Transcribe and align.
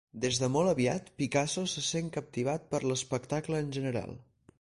Des 0.21 0.37
de 0.43 0.47
molt 0.53 0.69
aviat, 0.69 1.11
Picasso 1.21 1.65
se 1.73 1.83
sent 1.87 2.09
captivat 2.15 2.65
per 2.73 2.81
l'espectacle 2.93 3.61
en 3.67 3.71
general. 3.77 4.19